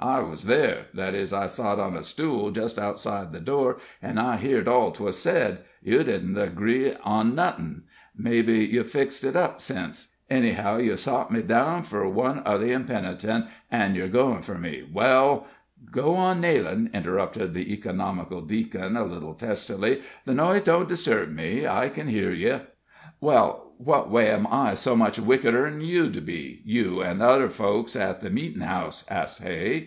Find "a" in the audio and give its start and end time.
1.96-2.04, 18.96-19.02